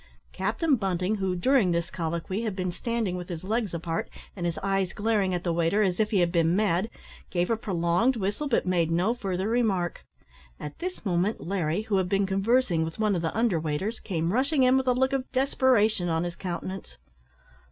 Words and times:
Captain 0.33 0.77
Bunting, 0.77 1.17
who, 1.17 1.35
during 1.35 1.69
this 1.69 1.91
colloquy, 1.91 2.41
had 2.41 2.55
been 2.55 2.71
standing 2.71 3.15
with 3.15 3.29
his 3.29 3.43
legs 3.43 3.71
apart, 3.71 4.09
and 4.35 4.47
his 4.47 4.57
eyes 4.63 4.93
glaring 4.93 5.31
at 5.31 5.43
the 5.43 5.53
waiter, 5.53 5.83
as 5.83 5.99
if 5.99 6.09
he 6.09 6.21
had 6.21 6.31
been 6.31 6.55
mad, 6.55 6.89
gave 7.29 7.51
a 7.51 7.55
prolonged 7.55 8.15
whistle, 8.15 8.47
but 8.47 8.65
made 8.65 8.89
no 8.89 9.13
further 9.13 9.47
remark. 9.47 10.03
At 10.59 10.79
this 10.79 11.05
moment 11.05 11.39
Larry, 11.45 11.81
who 11.83 11.97
had 11.97 12.09
been 12.09 12.25
conversing 12.25 12.83
with 12.83 12.97
one 12.97 13.15
of 13.15 13.21
the 13.21 13.37
under 13.37 13.59
waiters, 13.59 13.99
came 13.99 14.33
rushing 14.33 14.63
in 14.63 14.75
with 14.75 14.87
a 14.87 14.93
look 14.93 15.13
of 15.13 15.31
desperation 15.31 16.09
on 16.09 16.23
his 16.23 16.35
countenance. 16.35 16.97